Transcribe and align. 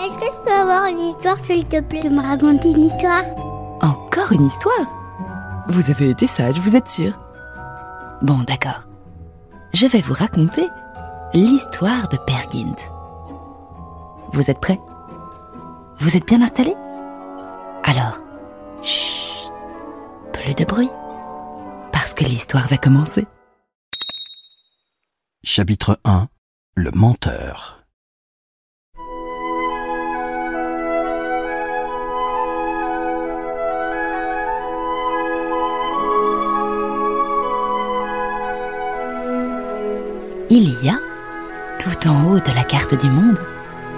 Est-ce 0.00 0.14
que 0.18 0.24
je 0.24 0.44
peux 0.44 0.52
avoir 0.52 0.86
une 0.86 1.00
histoire, 1.00 1.36
s'il 1.44 1.66
te 1.66 1.80
plaît, 1.80 2.02
de 2.02 2.08
me 2.08 2.22
raconter 2.22 2.70
une 2.70 2.84
histoire? 2.84 3.24
Encore 3.80 4.32
une 4.32 4.46
histoire? 4.46 4.86
Vous 5.68 5.90
avez 5.90 6.10
été 6.10 6.26
sage, 6.26 6.58
vous 6.58 6.76
êtes 6.76 6.88
sûr 6.88 7.12
Bon, 8.22 8.38
d'accord. 8.46 8.86
Je 9.72 9.86
vais 9.86 10.00
vous 10.00 10.14
raconter 10.14 10.68
l'histoire 11.34 12.08
de 12.08 12.16
Peer 12.18 12.46
Gynt. 12.50 12.88
Vous 14.32 14.50
êtes 14.50 14.60
prêts? 14.60 14.80
Vous 15.98 16.16
êtes 16.16 16.26
bien 16.26 16.42
installés? 16.42 16.76
Alors, 17.84 18.18
chut, 18.82 19.50
plus 20.32 20.54
de 20.54 20.64
bruit, 20.64 20.90
parce 21.92 22.14
que 22.14 22.24
l'histoire 22.24 22.66
va 22.68 22.76
commencer. 22.76 23.26
Chapitre 25.44 25.98
1 26.04 26.28
Le 26.74 26.90
menteur. 26.92 27.81
Il 40.54 40.74
y 40.84 40.90
a, 40.90 40.98
tout 41.78 42.06
en 42.06 42.26
haut 42.26 42.38
de 42.38 42.54
la 42.54 42.64
carte 42.64 42.94
du 43.00 43.08
monde, 43.08 43.38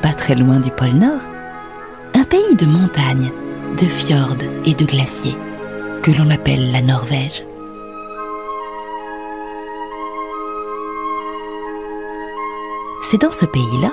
pas 0.00 0.14
très 0.14 0.34
loin 0.34 0.60
du 0.60 0.70
pôle 0.70 0.94
Nord, 0.94 1.20
un 2.14 2.24
pays 2.24 2.56
de 2.56 2.64
montagnes, 2.64 3.30
de 3.78 3.84
fjords 3.84 4.38
et 4.64 4.72
de 4.72 4.86
glaciers 4.86 5.36
que 6.02 6.10
l'on 6.10 6.30
appelle 6.30 6.72
la 6.72 6.80
Norvège. 6.80 7.44
C'est 13.02 13.20
dans 13.20 13.30
ce 13.30 13.44
pays-là 13.44 13.92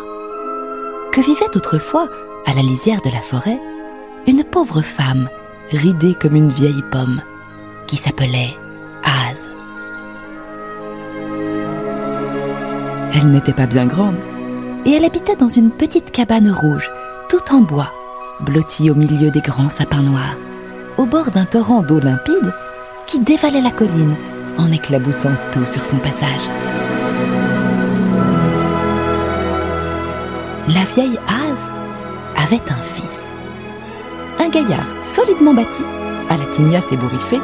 que 1.11 1.19
vivait 1.19 1.57
autrefois, 1.57 2.07
à 2.45 2.53
la 2.53 2.61
lisière 2.61 3.01
de 3.01 3.09
la 3.09 3.19
forêt, 3.19 3.59
une 4.27 4.45
pauvre 4.45 4.81
femme 4.81 5.27
ridée 5.71 6.15
comme 6.21 6.37
une 6.37 6.53
vieille 6.53 6.85
pomme 6.89 7.21
qui 7.85 7.97
s'appelait 7.97 8.55
Az. 9.03 9.44
Elle 13.15 13.31
n'était 13.31 13.53
pas 13.53 13.65
bien 13.65 13.85
grande 13.85 14.17
et 14.85 14.91
elle 14.91 15.05
habitait 15.05 15.37
dans 15.37 15.47
une 15.47 15.71
petite 15.71 16.11
cabane 16.11 16.51
rouge, 16.51 16.89
tout 17.29 17.53
en 17.53 17.61
bois, 17.61 17.91
blottie 18.41 18.89
au 18.89 18.95
milieu 18.95 19.31
des 19.31 19.39
grands 19.39 19.69
sapins 19.69 20.01
noirs, 20.01 20.35
au 20.97 21.05
bord 21.05 21.31
d'un 21.31 21.45
torrent 21.45 21.81
d'eau 21.81 21.99
limpide 21.99 22.53
qui 23.07 23.19
dévalait 23.19 23.61
la 23.61 23.71
colline 23.71 24.15
en 24.57 24.71
éclaboussant 24.71 25.31
tout 25.53 25.65
sur 25.65 25.83
son 25.83 25.97
passage. 25.97 26.49
La 30.67 30.83
vieille 30.83 31.19
Az 31.27 31.71
avait 32.35 32.71
un 32.71 32.83
fils, 32.83 33.23
un 34.39 34.49
gaillard 34.49 34.87
solidement 35.03 35.53
bâti, 35.53 35.83
à 36.29 36.37
la 36.37 36.45
tignasse 36.45 36.91
ébouriffée, 36.91 37.41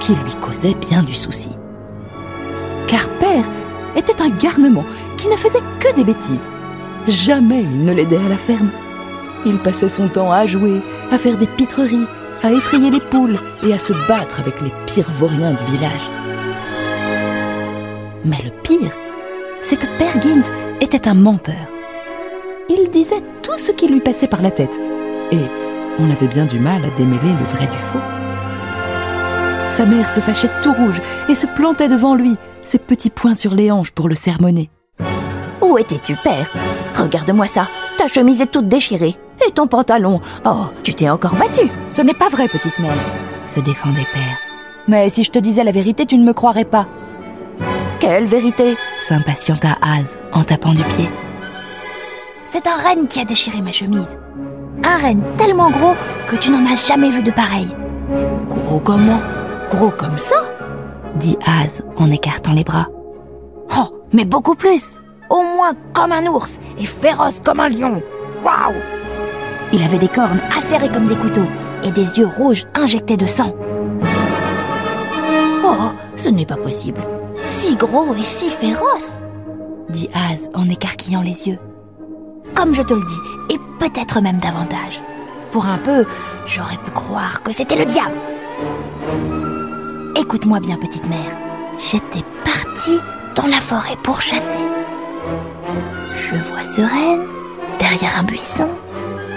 qui 0.00 0.14
lui 0.16 0.34
causait 0.40 0.74
bien 0.74 1.02
du 1.02 1.14
souci. 1.14 1.50
Car 2.88 3.08
père 3.20 3.44
était 3.96 4.20
un 4.20 4.30
garnement 4.30 4.84
qui 5.24 5.30
ne 5.30 5.36
faisait 5.36 5.64
que 5.80 5.94
des 5.94 6.04
bêtises. 6.04 6.50
Jamais 7.08 7.62
il 7.62 7.82
ne 7.82 7.94
l'aidait 7.94 8.18
à 8.18 8.28
la 8.28 8.36
ferme. 8.36 8.68
Il 9.46 9.56
passait 9.56 9.88
son 9.88 10.08
temps 10.08 10.30
à 10.30 10.44
jouer, 10.44 10.82
à 11.10 11.16
faire 11.16 11.38
des 11.38 11.46
pitreries, 11.46 12.06
à 12.42 12.52
effrayer 12.52 12.90
les 12.90 13.00
poules 13.00 13.38
et 13.62 13.72
à 13.72 13.78
se 13.78 13.94
battre 14.06 14.40
avec 14.40 14.60
les 14.60 14.70
pires 14.84 15.10
vauriens 15.12 15.52
du 15.52 15.72
village. 15.72 16.10
Mais 18.26 18.36
le 18.44 18.50
pire, 18.50 18.92
c'est 19.62 19.76
que 19.76 19.86
Père 19.98 20.20
Gynt 20.20 20.44
était 20.82 21.08
un 21.08 21.14
menteur. 21.14 21.54
Il 22.68 22.90
disait 22.90 23.22
tout 23.42 23.56
ce 23.56 23.72
qui 23.72 23.88
lui 23.88 24.00
passait 24.00 24.28
par 24.28 24.42
la 24.42 24.50
tête. 24.50 24.78
Et 25.32 25.40
on 25.98 26.10
avait 26.10 26.28
bien 26.28 26.44
du 26.44 26.58
mal 26.58 26.84
à 26.84 26.90
démêler 26.98 27.32
le 27.32 27.46
vrai 27.46 27.66
du 27.66 27.78
faux. 27.78 27.98
Sa 29.70 29.86
mère 29.86 30.10
se 30.10 30.20
fâchait 30.20 30.50
tout 30.60 30.74
rouge 30.74 31.00
et 31.30 31.34
se 31.34 31.46
plantait 31.46 31.88
devant 31.88 32.14
lui, 32.14 32.36
ses 32.62 32.78
petits 32.78 33.08
poings 33.08 33.34
sur 33.34 33.54
les 33.54 33.70
hanches 33.70 33.92
pour 33.92 34.10
le 34.10 34.16
sermonner. 34.16 34.68
Où 35.74 35.78
étais-tu, 35.78 36.14
père? 36.14 36.48
Regarde-moi 36.94 37.48
ça, 37.48 37.66
ta 37.98 38.06
chemise 38.06 38.40
est 38.40 38.46
toute 38.46 38.68
déchirée. 38.68 39.16
Et 39.44 39.50
ton 39.50 39.66
pantalon 39.66 40.20
Oh, 40.46 40.66
tu 40.84 40.94
t'es 40.94 41.10
encore 41.10 41.34
battu 41.34 41.62
Ce 41.90 42.00
n'est 42.00 42.14
pas 42.14 42.28
vrai, 42.28 42.46
petite 42.46 42.78
mère, 42.78 42.94
se 43.44 43.58
défendait 43.58 44.06
Père. 44.12 44.38
Mais 44.86 45.08
si 45.08 45.24
je 45.24 45.32
te 45.32 45.40
disais 45.40 45.64
la 45.64 45.72
vérité, 45.72 46.06
tu 46.06 46.16
ne 46.16 46.24
me 46.24 46.32
croirais 46.32 46.64
pas. 46.64 46.86
Quelle 47.98 48.26
vérité? 48.26 48.76
s'impatienta 49.00 49.76
Az 49.82 50.16
en 50.32 50.44
tapant 50.44 50.74
du 50.74 50.84
pied. 50.84 51.08
C'est 52.52 52.68
un 52.68 52.76
renne 52.76 53.08
qui 53.08 53.18
a 53.18 53.24
déchiré 53.24 53.60
ma 53.60 53.72
chemise. 53.72 54.16
Un 54.84 54.96
renne 54.96 55.24
tellement 55.36 55.72
gros 55.72 55.96
que 56.28 56.36
tu 56.36 56.52
n'en 56.52 56.64
as 56.72 56.86
jamais 56.86 57.10
vu 57.10 57.24
de 57.24 57.32
pareil. 57.32 57.66
Gros 58.48 58.78
comment 58.78 59.20
Gros 59.70 59.90
comme 59.90 60.18
ça 60.18 60.36
dit 61.16 61.36
Az 61.44 61.84
en 61.96 62.12
écartant 62.12 62.52
les 62.52 62.62
bras. 62.62 62.86
Oh, 63.76 64.06
mais 64.12 64.24
beaucoup 64.24 64.54
plus 64.54 65.00
Au 65.30 65.42
moins 65.42 65.72
comme 65.92 66.12
un 66.12 66.26
ours 66.26 66.58
et 66.78 66.86
féroce 66.86 67.40
comme 67.44 67.60
un 67.60 67.68
lion. 67.68 68.02
Waouh 68.44 68.74
Il 69.72 69.82
avait 69.82 69.98
des 69.98 70.08
cornes 70.08 70.40
acérées 70.56 70.90
comme 70.90 71.06
des 71.06 71.16
couteaux 71.16 71.48
et 71.82 71.90
des 71.90 72.18
yeux 72.18 72.28
rouges 72.36 72.64
injectés 72.74 73.16
de 73.16 73.26
sang. 73.26 73.54
Oh, 75.64 75.92
ce 76.16 76.28
n'est 76.28 76.46
pas 76.46 76.56
possible. 76.56 77.00
Si 77.46 77.76
gros 77.76 78.14
et 78.14 78.24
si 78.24 78.50
féroce 78.50 79.20
dit 79.88 80.08
Az 80.32 80.50
en 80.54 80.68
écarquillant 80.68 81.22
les 81.22 81.48
yeux. 81.48 81.58
Comme 82.54 82.74
je 82.74 82.82
te 82.82 82.94
le 82.94 83.04
dis, 83.04 83.54
et 83.54 83.58
peut-être 83.78 84.20
même 84.20 84.38
davantage. 84.38 85.02
Pour 85.50 85.66
un 85.66 85.78
peu, 85.78 86.04
j'aurais 86.46 86.78
pu 86.78 86.90
croire 86.90 87.42
que 87.42 87.52
c'était 87.52 87.76
le 87.76 87.84
diable. 87.84 88.16
Écoute-moi 90.16 90.60
bien, 90.60 90.76
petite 90.76 91.08
mère. 91.08 91.36
J'étais 91.76 92.24
partie 92.44 92.98
dans 93.34 93.46
la 93.46 93.60
forêt 93.60 93.96
pour 94.02 94.20
chasser. 94.20 94.58
Je 96.16 96.34
vois 96.36 96.64
ce 96.64 96.80
renne 96.80 97.26
derrière 97.78 98.18
un 98.18 98.24
buisson. 98.24 98.68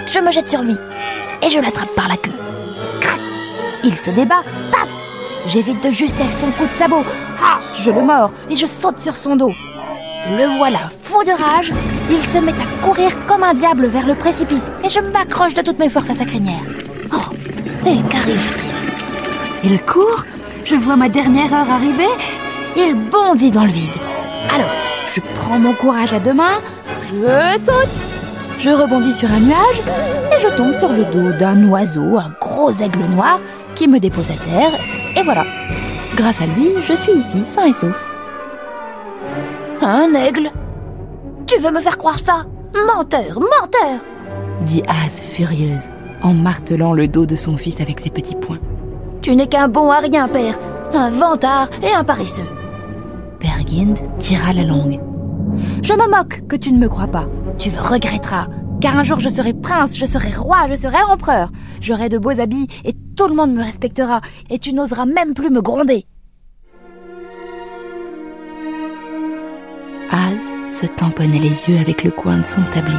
Je 0.06 0.18
me 0.20 0.32
jette 0.32 0.48
sur 0.48 0.62
lui 0.62 0.76
et 1.42 1.50
je 1.50 1.58
l'attrape 1.58 1.94
par 1.94 2.08
la 2.08 2.16
queue. 2.16 2.32
Il 3.84 3.96
se 3.96 4.10
débat. 4.10 4.42
Paf 4.72 4.88
J'évite 5.46 5.82
de 5.82 5.90
justesse 5.90 6.40
son 6.40 6.50
coup 6.50 6.64
de 6.64 6.76
sabot. 6.76 7.04
Ah 7.42 7.60
Je 7.72 7.90
le 7.90 8.02
mords 8.02 8.32
et 8.50 8.56
je 8.56 8.66
saute 8.66 8.98
sur 8.98 9.16
son 9.16 9.36
dos. 9.36 9.52
Le 10.26 10.58
voilà, 10.58 10.90
fou 11.02 11.22
de 11.24 11.30
rage. 11.30 11.72
Il 12.10 12.24
se 12.24 12.38
met 12.38 12.52
à 12.52 12.84
courir 12.84 13.10
comme 13.26 13.44
un 13.44 13.54
diable 13.54 13.86
vers 13.86 14.06
le 14.06 14.14
précipice 14.14 14.70
et 14.84 14.88
je 14.88 15.00
m'accroche 15.00 15.54
de 15.54 15.62
toutes 15.62 15.78
mes 15.78 15.88
forces 15.88 16.10
à 16.10 16.14
sa 16.14 16.24
crinière. 16.24 16.60
Oh 17.12 17.32
Et 17.86 17.96
qu'arrive-t-il? 18.10 19.70
Il 19.70 19.80
court 19.82 20.24
je 20.68 20.74
vois 20.74 20.96
ma 20.96 21.08
dernière 21.08 21.50
heure 21.50 21.70
arriver, 21.70 22.10
il 22.76 22.94
bondit 22.94 23.50
dans 23.50 23.64
le 23.64 23.70
vide. 23.70 23.94
Alors, 24.54 24.68
je 25.12 25.20
prends 25.36 25.58
mon 25.58 25.72
courage 25.72 26.12
à 26.12 26.20
deux 26.20 26.34
mains, 26.34 26.60
je 27.02 27.58
saute, 27.58 27.88
je 28.58 28.70
rebondis 28.70 29.14
sur 29.14 29.30
un 29.30 29.40
nuage 29.40 29.82
et 30.32 30.40
je 30.40 30.56
tombe 30.56 30.72
sur 30.72 30.92
le 30.92 31.04
dos 31.04 31.32
d'un 31.38 31.68
oiseau, 31.68 32.18
un 32.18 32.32
gros 32.40 32.70
aigle 32.70 33.04
noir, 33.14 33.40
qui 33.74 33.88
me 33.88 33.98
dépose 33.98 34.30
à 34.30 34.34
terre, 34.34 34.78
et 35.16 35.22
voilà. 35.22 35.44
Grâce 36.16 36.40
à 36.40 36.46
lui, 36.46 36.70
je 36.80 36.94
suis 36.94 37.12
ici, 37.12 37.42
sain 37.44 37.66
et 37.66 37.72
sauf. 37.72 38.04
Un 39.82 40.12
aigle? 40.14 40.50
Tu 41.46 41.58
veux 41.60 41.70
me 41.70 41.80
faire 41.80 41.96
croire 41.96 42.18
ça? 42.18 42.44
Menteur, 42.74 43.40
menteur 43.40 44.00
dit 44.62 44.82
Az 44.88 45.20
furieuse, 45.20 45.88
en 46.22 46.34
martelant 46.34 46.92
le 46.92 47.08
dos 47.08 47.26
de 47.26 47.36
son 47.36 47.56
fils 47.56 47.80
avec 47.80 48.00
ses 48.00 48.10
petits 48.10 48.34
poings. 48.34 48.58
Tu 49.22 49.34
n'es 49.34 49.46
qu'un 49.46 49.68
bon 49.68 49.90
à 49.90 49.98
rien, 49.98 50.28
père. 50.28 50.58
Un 50.92 51.10
vantard 51.10 51.68
et 51.82 51.94
un 51.94 52.04
paresseux. 52.04 52.48
Tira 54.18 54.54
la 54.54 54.64
langue. 54.64 54.98
Je 55.82 55.92
me 55.92 56.10
moque 56.10 56.46
que 56.48 56.56
tu 56.56 56.72
ne 56.72 56.78
me 56.78 56.88
crois 56.88 57.06
pas. 57.06 57.28
Tu 57.58 57.70
le 57.70 57.78
regretteras. 57.78 58.48
Car 58.80 58.96
un 58.96 59.02
jour 59.02 59.20
je 59.20 59.28
serai 59.28 59.52
prince, 59.52 59.96
je 59.98 60.06
serai 60.06 60.32
roi, 60.34 60.66
je 60.70 60.74
serai 60.74 61.02
empereur. 61.02 61.50
J'aurai 61.80 62.08
de 62.08 62.16
beaux 62.16 62.40
habits 62.40 62.68
et 62.84 62.94
tout 63.14 63.28
le 63.28 63.34
monde 63.34 63.52
me 63.52 63.62
respectera. 63.62 64.22
Et 64.48 64.58
tu 64.58 64.72
n'oseras 64.72 65.04
même 65.04 65.34
plus 65.34 65.50
me 65.50 65.60
gronder. 65.60 66.06
Az 70.10 70.48
se 70.70 70.86
tamponnait 70.86 71.38
les 71.38 71.68
yeux 71.68 71.78
avec 71.78 72.04
le 72.04 72.10
coin 72.10 72.38
de 72.38 72.44
son 72.44 72.62
tablier. 72.72 72.96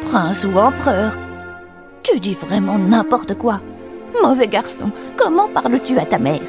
Prince 0.00 0.44
ou 0.44 0.58
empereur 0.58 1.16
Tu 2.02 2.18
dis 2.18 2.34
vraiment 2.34 2.78
n'importe 2.78 3.36
quoi. 3.38 3.60
Mauvais 4.20 4.48
garçon, 4.48 4.90
comment 5.16 5.48
parles-tu 5.48 5.96
à 5.98 6.04
ta 6.04 6.18
mère? 6.18 6.40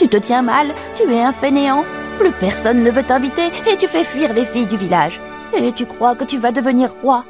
Tu 0.00 0.08
te 0.08 0.16
tiens 0.16 0.40
mal, 0.40 0.68
tu 0.94 1.12
es 1.12 1.22
un 1.22 1.30
fainéant, 1.30 1.84
plus 2.16 2.32
personne 2.32 2.82
ne 2.82 2.90
veut 2.90 3.02
t'inviter 3.02 3.48
et 3.70 3.76
tu 3.76 3.86
fais 3.86 4.02
fuir 4.02 4.32
les 4.32 4.46
filles 4.46 4.64
du 4.64 4.78
village. 4.78 5.20
Et 5.54 5.72
tu 5.72 5.84
crois 5.84 6.14
que 6.14 6.24
tu 6.24 6.38
vas 6.38 6.52
devenir 6.52 6.90
roi 7.02 7.22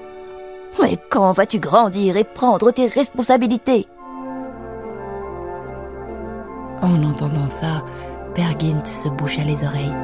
Mais 0.80 0.96
quand 1.10 1.32
vas-tu 1.32 1.58
grandir 1.58 2.16
et 2.16 2.22
prendre 2.22 2.70
tes 2.70 2.86
responsabilités? 2.86 3.88
En 6.80 7.02
entendant 7.02 7.50
ça, 7.50 7.82
Pergint 8.36 8.84
se 8.84 9.08
boucha 9.08 9.42
les 9.42 9.64
oreilles. 9.64 9.96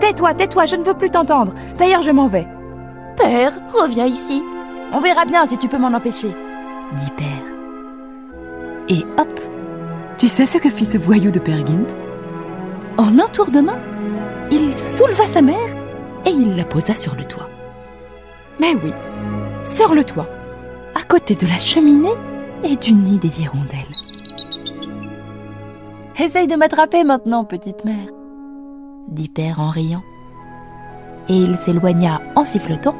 Tais-toi, 0.00 0.32
tais-toi, 0.32 0.64
je 0.64 0.76
ne 0.76 0.84
veux 0.84 0.94
plus 0.94 1.10
t'entendre. 1.10 1.52
D'ailleurs, 1.76 2.00
je 2.00 2.10
m'en 2.10 2.26
vais. 2.26 2.48
Père, 3.18 3.52
reviens 3.78 4.06
ici. 4.06 4.42
On 4.94 5.00
verra 5.00 5.26
bien 5.26 5.46
si 5.46 5.58
tu 5.58 5.68
peux 5.68 5.76
m'en 5.76 5.92
empêcher, 5.92 6.34
dit 6.94 7.12
Père. 7.18 7.26
Et 8.88 9.04
hop 9.20 9.47
Tu 10.18 10.26
sais 10.26 10.46
ce 10.46 10.58
que 10.58 10.68
fit 10.68 10.84
ce 10.84 10.98
voyou 10.98 11.30
de 11.30 11.38
Pergint? 11.38 11.86
En 12.96 13.20
un 13.20 13.28
tour 13.28 13.52
de 13.52 13.60
main, 13.60 13.78
il 14.50 14.76
souleva 14.76 15.28
sa 15.28 15.40
mère 15.40 15.76
et 16.26 16.30
il 16.30 16.56
la 16.56 16.64
posa 16.64 16.96
sur 16.96 17.14
le 17.14 17.24
toit. 17.24 17.48
Mais 18.58 18.74
oui, 18.82 18.92
sur 19.62 19.94
le 19.94 20.02
toit, 20.02 20.28
à 20.96 21.04
côté 21.04 21.36
de 21.36 21.46
la 21.46 21.60
cheminée 21.60 22.16
et 22.64 22.74
du 22.74 22.94
nid 22.94 23.18
des 23.18 23.42
hirondelles. 23.42 23.78
Essaye 26.18 26.48
de 26.48 26.56
m'attraper 26.56 27.04
maintenant, 27.04 27.44
petite 27.44 27.84
mère, 27.84 28.08
dit 29.06 29.28
Père 29.28 29.60
en 29.60 29.70
riant. 29.70 30.02
Et 31.28 31.36
il 31.36 31.56
s'éloigna 31.56 32.22
en 32.34 32.44
sifflotant, 32.44 32.96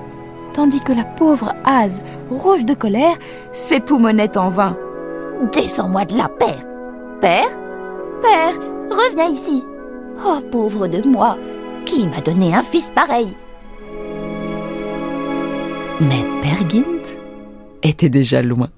tandis 0.53 0.81
que 0.83 0.93
la 0.93 1.05
pauvre 1.05 1.53
hase, 1.65 2.01
rouge 2.31 2.65
de 2.65 2.75
colère, 2.75 3.17
s'époumonnait 3.51 4.39
en 4.39 4.51
vain. 4.51 4.77
Descends-moi 5.53 6.05
de 6.05 6.17
là, 6.17 6.29
Père 6.29 6.65
Père 7.21 7.51
Père, 8.23 8.55
reviens 8.91 9.29
ici. 9.29 9.65
Oh, 10.25 10.39
pauvre 10.53 10.87
de 10.87 11.07
moi 11.07 11.37
Qui 11.85 12.07
m'a 12.07 12.21
donné 12.21 12.55
un 12.55 12.63
fils 12.63 12.93
pareil. 12.95 13.35
Mais 16.01 16.25
Pergint 16.41 17.19
était 17.83 18.09
déjà 18.09 18.41
loin. 18.41 18.69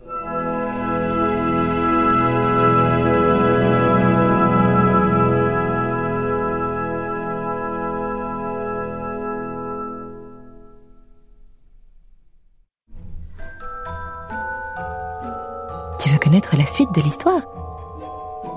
Tu 15.99 16.09
veux 16.09 16.19
connaître 16.19 16.57
la 16.57 16.65
suite 16.65 16.89
de 16.95 17.03
l'histoire? 17.03 17.43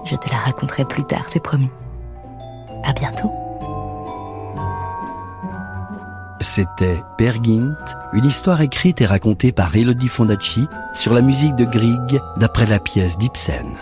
Je 0.05 0.15
te 0.15 0.29
la 0.29 0.37
raconterai 0.37 0.85
plus 0.85 1.03
tard, 1.05 1.25
c'est 1.31 1.41
promis. 1.41 1.69
À 2.83 2.93
bientôt. 2.93 3.31
C'était 6.41 7.01
Pergint, 7.17 7.77
une 8.11 8.25
histoire 8.25 8.59
écrite 8.59 8.99
et 8.99 9.05
racontée 9.05 9.53
par 9.53 9.73
Elodie 9.75 10.09
Fondacci 10.09 10.67
sur 10.93 11.13
la 11.13 11.21
musique 11.21 11.55
de 11.55 11.63
Grieg 11.63 12.19
d'après 12.35 12.65
la 12.65 12.79
pièce 12.79 13.17
d'Ibsen. 13.17 13.77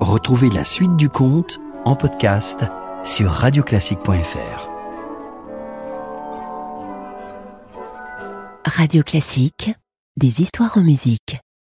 Retrouvez 0.00 0.50
la 0.50 0.64
suite 0.64 0.96
du 0.96 1.08
conte 1.08 1.58
en 1.84 1.96
podcast 1.96 2.64
sur 3.02 3.30
radioclassique.fr. 3.30 4.68
Radio 8.64 9.02
Classique, 9.02 9.74
des 10.16 10.42
histoires 10.42 10.78
en 10.78 10.82
musique. 10.82 11.40